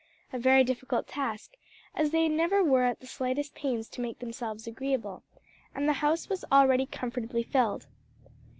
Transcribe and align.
A 0.33 0.39
very 0.39 0.63
difficult 0.63 1.07
task, 1.07 1.51
as 1.93 2.09
they 2.09 2.27
never 2.27 2.63
were 2.63 2.85
at 2.85 3.01
the 3.01 3.05
slightest 3.05 3.53
pains 3.53 3.87
to 3.89 4.01
make 4.01 4.17
themselves 4.17 4.65
agreeable, 4.65 5.21
and 5.75 5.87
the 5.87 5.93
house 6.01 6.27
was 6.27 6.43
already 6.51 6.87
comfortably 6.87 7.43
filled. 7.43 7.85